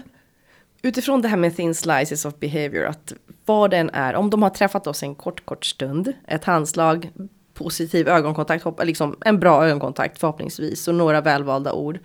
[0.81, 3.13] utifrån det här med thin slices of behavior, att
[3.45, 7.11] vad den är, om de har träffat oss en kort, kort stund, ett handslag,
[7.53, 11.99] positiv ögonkontakt, liksom en bra ögonkontakt förhoppningsvis och några välvalda ord.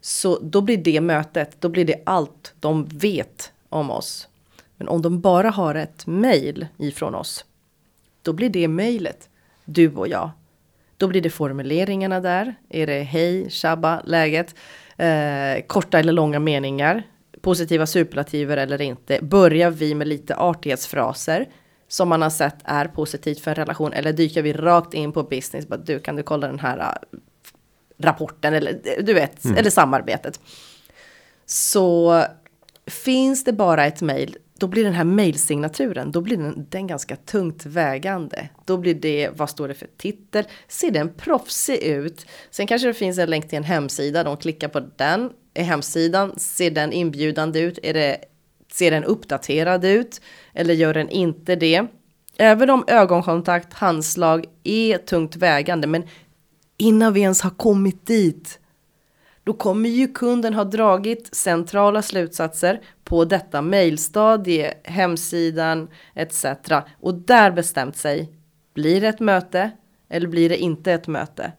[0.00, 4.28] Så då blir det mötet, då blir det allt de vet om oss.
[4.76, 7.44] Men om de bara har ett mail ifrån oss,
[8.22, 9.28] då blir det mejlet,
[9.64, 10.30] du och jag.
[10.96, 12.54] Då blir det formuleringarna där.
[12.68, 14.54] Är det hej, tjabba, läget?
[14.96, 17.02] Eh, korta eller långa meningar
[17.44, 21.48] positiva superlativer eller inte, börjar vi med lite artighetsfraser
[21.88, 25.22] som man har sett är positivt för en relation eller dyker vi rakt in på
[25.22, 27.18] business, bara, du kan du kolla den här uh,
[27.98, 29.56] rapporten eller du vet, mm.
[29.56, 30.40] eller samarbetet.
[31.46, 32.24] Så
[32.86, 37.16] finns det bara ett mejl, då blir den här mejlsignaturen, då blir den, den ganska
[37.16, 38.48] tungt vägande.
[38.64, 40.44] Då blir det, vad står det för titel?
[40.68, 42.26] Ser den proffsig ut?
[42.50, 46.32] Sen kanske det finns en länk till en hemsida, de klickar på den är hemsidan,
[46.36, 47.78] ser den inbjudande ut?
[47.82, 48.18] Är det,
[48.72, 50.20] ser den uppdaterad ut?
[50.52, 51.86] Eller gör den inte det?
[52.36, 56.02] Även om ögonkontakt, handslag är tungt vägande, men
[56.76, 58.58] innan vi ens har kommit dit,
[59.44, 66.44] då kommer ju kunden ha dragit centrala slutsatser på detta mejlstadie, hemsidan etc.
[67.00, 68.32] Och där bestämt sig,
[68.74, 69.70] blir det ett möte
[70.08, 71.52] eller blir det inte ett möte?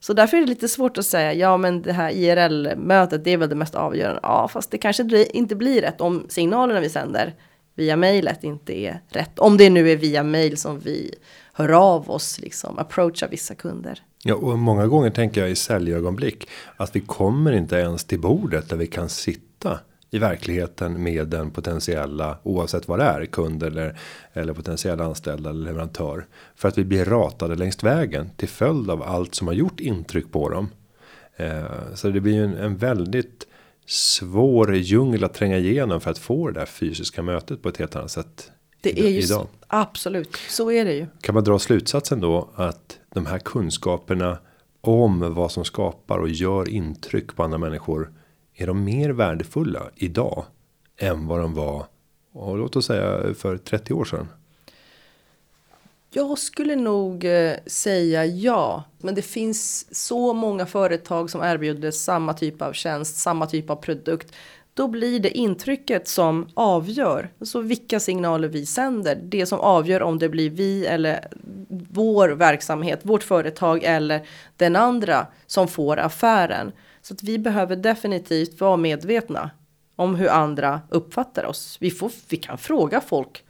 [0.00, 3.36] Så därför är det lite svårt att säga, ja men det här IRL-mötet det är
[3.36, 4.20] väl det mest avgörande.
[4.22, 7.34] Ja, fast det kanske inte blir rätt om signalerna vi sänder
[7.74, 9.38] via mejlet inte är rätt.
[9.38, 11.14] Om det nu är via mejl som vi
[11.52, 14.02] hör av oss, liksom approachar vissa kunder.
[14.24, 18.68] Ja, och många gånger tänker jag i säljögonblick att vi kommer inte ens till bordet
[18.68, 19.80] där vi kan sitta
[20.10, 23.98] i verkligheten med den potentiella oavsett vad det är kund eller
[24.32, 29.02] eller potentiella anställda eller leverantör för att vi blir ratade längs vägen till följd av
[29.02, 30.68] allt som har gjort intryck på dem.
[31.36, 33.46] Eh, så det blir ju en, en väldigt
[33.86, 37.96] svår djungel att tränga igenom för att få det där fysiska mötet på ett helt
[37.96, 38.50] annat sätt.
[38.80, 39.46] Det är ju idag.
[39.66, 41.06] absolut så är det ju.
[41.20, 44.38] Kan man dra slutsatsen då att de här kunskaperna
[44.80, 48.12] om vad som skapar och gör intryck på andra människor
[48.54, 50.44] är de mer värdefulla idag
[50.96, 51.86] än vad de var
[52.32, 54.28] och låt oss säga för 30 år sedan.
[56.12, 62.34] Jag skulle nog eh, säga ja, men det finns så många företag som erbjuder samma
[62.34, 64.32] typ av tjänst, samma typ av produkt.
[64.80, 69.18] Då blir det intrycket som avgör, Så vilka signaler vi sänder.
[69.22, 71.28] Det som avgör om det blir vi eller
[71.90, 76.72] vår verksamhet, vårt företag eller den andra som får affären.
[77.02, 79.50] Så att vi behöver definitivt vara medvetna
[79.96, 81.76] om hur andra uppfattar oss.
[81.80, 83.44] Vi, får, vi kan fråga folk.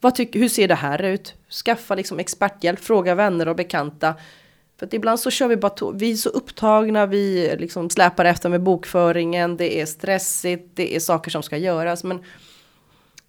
[0.00, 1.34] Vad tycker, hur ser det här ut?
[1.64, 4.14] Skaffa liksom experthjälp, fråga vänner och bekanta.
[4.78, 8.48] För att ibland så kör vi bara, vi är så upptagna, vi liksom släpar efter
[8.48, 12.04] med bokföringen, det är stressigt, det är saker som ska göras.
[12.04, 12.24] Men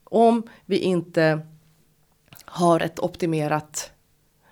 [0.03, 1.39] om vi inte
[2.45, 3.91] har ett optimerat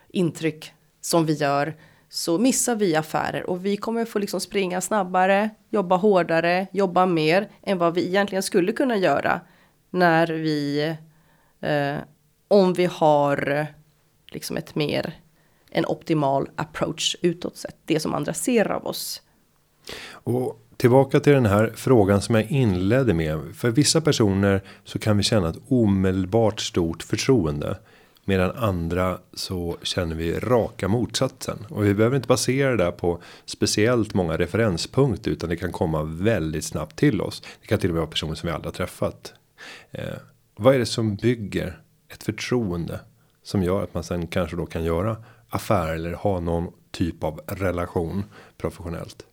[0.08, 1.76] intryck som vi gör
[2.10, 7.50] så missar vi affärer och vi kommer få liksom springa snabbare, jobba hårdare, jobba mer
[7.62, 9.42] än vad vi egentligen skulle kunna göra
[9.90, 10.82] när vi
[11.62, 11.96] eh,
[12.48, 13.68] om vi har
[14.32, 15.14] liksom ett mer
[15.76, 19.22] en optimal approach utåt sett, det som andra ser av oss.
[20.10, 23.56] Och tillbaka till den här frågan som jag inledde med.
[23.56, 27.78] För vissa personer så kan vi känna ett omedelbart stort förtroende.
[28.26, 31.66] Medan andra så känner vi raka motsatsen.
[31.70, 35.32] Och vi behöver inte basera det där på speciellt många referenspunkter.
[35.32, 37.44] Utan det kan komma väldigt snabbt till oss.
[37.62, 39.34] Det kan till och med vara personer som vi aldrig har träffat.
[39.92, 40.16] Eh,
[40.56, 41.80] vad är det som bygger
[42.14, 43.00] ett förtroende?
[43.44, 45.18] Som gör att man sen kanske då kan göra
[45.50, 48.24] affär eller ha någon typ av relation
[48.58, 49.26] professionellt.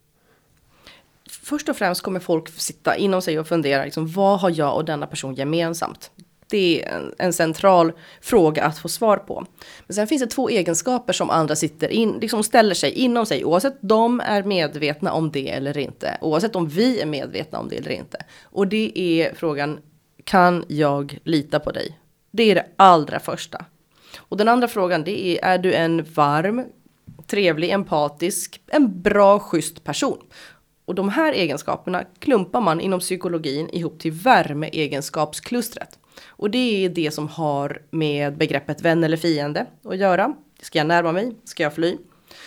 [1.30, 4.84] Först och främst kommer folk sitta inom sig och fundera liksom, vad har jag och
[4.84, 6.10] denna person gemensamt?
[6.48, 9.46] Det är en, en, central fråga att få svar på.
[9.86, 13.44] Men sen finns det två egenskaper som andra sitter in, liksom ställer sig inom sig,
[13.44, 17.76] oavsett de är medvetna om det eller inte, oavsett om vi är medvetna om det
[17.76, 18.24] eller inte.
[18.42, 19.78] Och det är frågan,
[20.24, 21.98] kan jag lita på dig?
[22.30, 23.64] Det är det allra första.
[24.16, 26.64] Och den andra frågan det är, är du en varm,
[27.26, 30.18] trevlig, empatisk, en bra, schysst person?
[30.84, 35.98] Och de här egenskaperna klumpar man inom psykologin ihop till värmeegenskapsklustret.
[36.26, 40.34] Och det är det som har med begreppet vän eller fiende att göra.
[40.62, 41.36] Ska jag närma mig?
[41.44, 41.96] Ska jag fly?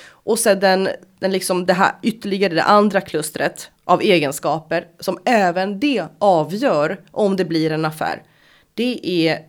[0.08, 5.80] Och sedan den, den liksom det här ytterligare det andra klustret av egenskaper som även
[5.80, 8.24] det avgör om det blir en affär.
[8.74, 9.40] Det är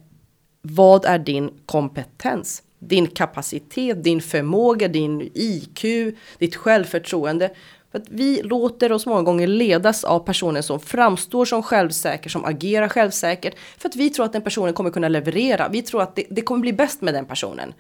[0.70, 2.62] vad är din kompetens?
[2.78, 5.82] Din kapacitet, din förmåga, din IQ,
[6.38, 7.50] ditt självförtroende.
[7.92, 12.44] För att vi låter oss många gånger ledas av personer som framstår som självsäker, som
[12.44, 13.54] agerar självsäkert.
[13.78, 15.68] För att vi tror att den personen kommer kunna leverera.
[15.68, 17.74] Vi tror att det, det kommer bli bäst med den personen.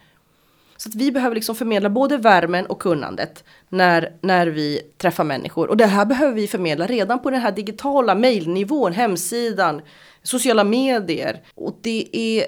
[0.76, 5.68] Så att vi behöver liksom förmedla både värmen och kunnandet när, när vi träffar människor.
[5.68, 9.82] Och det här behöver vi förmedla redan på den här digitala mejlnivån, hemsidan,
[10.22, 11.42] sociala medier.
[11.54, 12.46] Och det är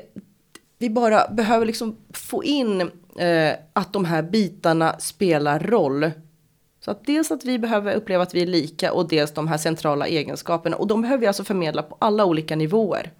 [0.79, 2.81] vi bara behöver liksom få in
[3.17, 6.11] eh, att de här bitarna spelar roll.
[6.81, 9.59] Så att dels att vi behöver uppleva att vi är lika och dels de här
[9.59, 10.77] centrala egenskaperna.
[10.77, 13.13] Och de behöver vi alltså förmedla på alla olika nivåer.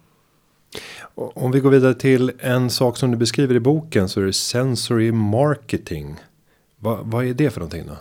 [1.15, 4.33] Om vi går vidare till en sak som du beskriver i boken så är det
[4.33, 6.15] sensory marketing.
[6.77, 7.97] Va, vad är det för någonting då?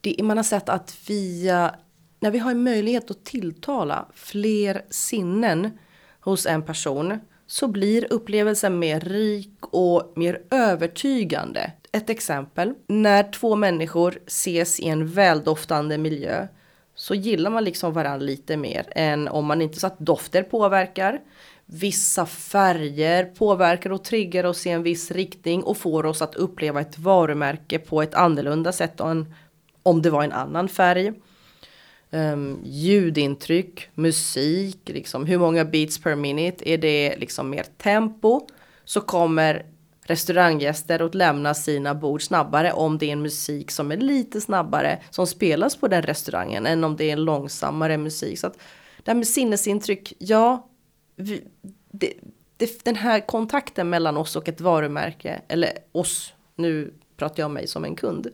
[0.00, 1.74] Det, man har sett att via,
[2.20, 5.70] när vi har en möjlighet att tilltala fler sinnen
[6.20, 7.20] hos en person
[7.50, 11.72] så blir upplevelsen mer rik och mer övertygande.
[11.92, 16.46] Ett exempel, när två människor ses i en väldoftande miljö
[16.94, 21.20] så gillar man liksom varandra lite mer än om man inte så att dofter påverkar.
[21.66, 26.80] Vissa färger påverkar och triggar oss i en viss riktning och får oss att uppleva
[26.80, 29.34] ett varumärke på ett annorlunda sätt än
[29.82, 31.12] om det var en annan färg
[32.10, 35.26] um, ljudintryck, musik, liksom.
[35.26, 38.46] Hur många beats per minute, är det liksom mer tempo?
[38.84, 39.66] Så kommer
[40.02, 44.98] restauranggäster att lämna sina bord snabbare om det är en musik som är lite snabbare
[45.10, 48.38] som spelas på den restaurangen än om det är en långsammare musik.
[48.38, 48.58] Så att
[49.04, 50.68] det här med sinnesintryck, ja,
[51.16, 51.44] vi,
[51.90, 52.12] det,
[52.56, 57.54] det, den här kontakten mellan oss och ett varumärke, eller oss, nu pratar jag om
[57.54, 58.26] mig som en kund,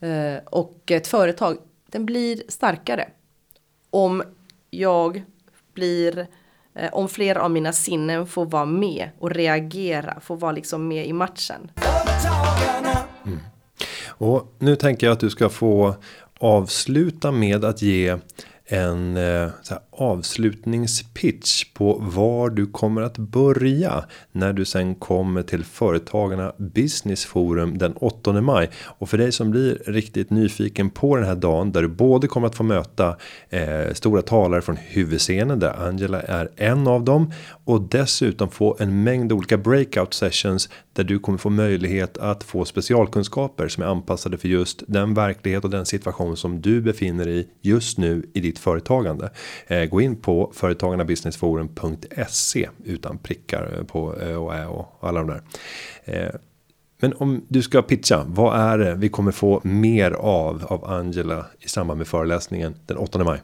[0.00, 1.58] eh, och ett företag,
[1.92, 3.08] den blir starkare.
[3.90, 4.22] Om
[4.70, 5.24] jag
[5.74, 6.26] blir,
[6.74, 11.06] eh, om fler av mina sinnen får vara med och reagera, får vara liksom med
[11.06, 11.70] i matchen.
[13.26, 13.38] Mm.
[14.08, 15.94] Och nu tänker jag att du ska få
[16.38, 18.18] avsluta med att ge
[18.72, 19.50] en eh,
[19.90, 27.78] avslutningspitch på var du kommer att börja när du sen kommer till Företagarna Business Forum
[27.78, 28.70] den 8 maj.
[28.84, 32.46] Och för dig som blir riktigt nyfiken på den här dagen där du både kommer
[32.46, 33.16] att få möta
[33.50, 37.32] eh, stora talare från huvudscenen där Angela är en av dem
[37.64, 42.64] och dessutom få en mängd olika breakout sessions där du kommer få möjlighet att få
[42.64, 47.48] specialkunskaper som är anpassade för just den verklighet och den situation som du befinner i
[47.62, 49.30] just nu i ditt företagande.
[49.66, 55.28] Eh, gå in på företagarnabusinessforum.se utan prickar eh, på ö och ä och alla de
[55.28, 55.42] där.
[56.04, 56.28] Eh,
[57.00, 61.46] men om du ska pitcha, vad är det vi kommer få mer av av Angela
[61.60, 63.42] i samband med föreläsningen den 8 maj?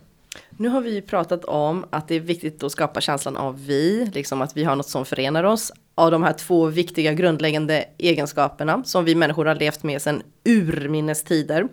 [0.51, 4.11] Nu har vi ju pratat om att det är viktigt att skapa känslan av vi,
[4.14, 5.73] liksom att vi har något som förenar oss.
[5.95, 11.25] Av de här två viktiga grundläggande egenskaperna som vi människor har levt med sedan urminnes
[11.25, 11.69] tider.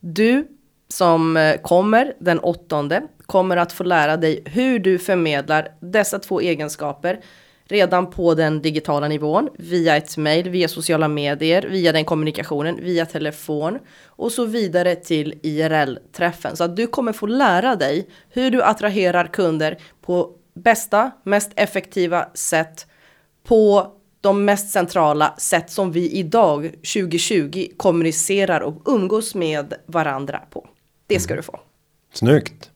[0.00, 0.46] Du
[0.88, 6.40] som eh, kommer den åttonde kommer att få lära dig hur du förmedlar dessa två
[6.40, 7.20] egenskaper
[7.68, 13.06] redan på den digitala nivån via ett mejl, via sociala medier, via den kommunikationen, via
[13.06, 16.56] telefon och så vidare till IRL-träffen.
[16.56, 22.28] Så att du kommer få lära dig hur du attraherar kunder på bästa, mest effektiva
[22.34, 22.86] sätt
[23.44, 30.68] på de mest centrala sätt som vi idag 2020 kommunicerar och umgås med varandra på.
[31.08, 31.60] Det ska du få.
[32.12, 32.70] Snyggt.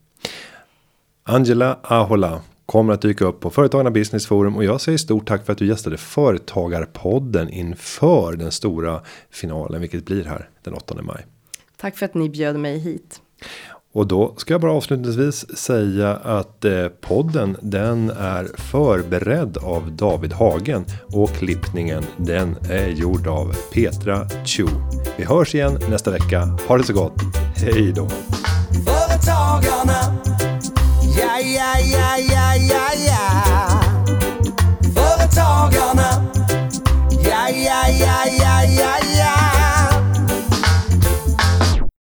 [1.23, 5.45] Angela Ahola kommer att dyka upp på Företagarna Business Forum och jag säger stort tack
[5.45, 11.25] för att du gästade Företagarpodden inför den stora finalen, vilket blir här den 8 maj.
[11.77, 13.21] Tack för att ni bjöd mig hit.
[13.93, 20.33] Och då ska jag bara avslutningsvis säga att eh, podden den är förberedd av David
[20.33, 24.67] Hagen och klippningen den är gjord av Petra Chu.
[25.17, 26.57] Vi hörs igen nästa vecka.
[26.67, 27.13] Ha det så gott.
[27.55, 28.09] Hej då!
[28.85, 30.15] Företagarna.
[31.19, 33.81] Ja, ja, ja, ja, ja, ja.
[34.95, 36.31] Företagarna.
[37.23, 39.22] Ja, ja, ja, ja, ja, ja.